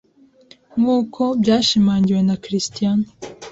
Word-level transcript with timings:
nkuko 0.79 1.21
byashimangiwe 1.41 2.21
na 2.27 2.35
Cristiano 2.43 3.05